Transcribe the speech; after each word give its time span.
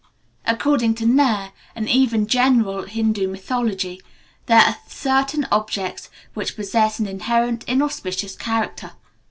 According 0.47 0.95
to 0.95 1.05
Nair, 1.05 1.51
and 1.75 1.87
even 1.87 2.25
general 2.25 2.85
Hindu 2.87 3.27
mythology, 3.27 4.01
there 4.47 4.61
are 4.61 4.77
certain 4.87 5.45
objects 5.51 6.09
which 6.33 6.55
possess 6.55 6.97
an 6.97 7.05
inherent 7.05 7.63
inauspicious 7.65 8.35
character. 8.35 8.93